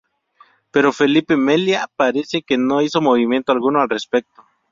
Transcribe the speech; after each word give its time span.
Pero 0.71 0.91
Felipe 0.93 1.37
Meliá 1.37 1.87
parece 1.95 2.41
que 2.41 2.57
no 2.57 2.81
hizo 2.81 3.01
movimiento 3.01 3.51
alguno 3.51 3.81
al 3.81 3.89
respecto. 3.89 4.43